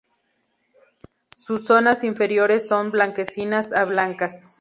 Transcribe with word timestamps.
Sus 1.37 1.65
zonas 1.65 2.03
inferiores 2.03 2.67
son 2.67 2.89
blanquecinas 2.89 3.71
a 3.71 3.85
blancas. 3.85 4.41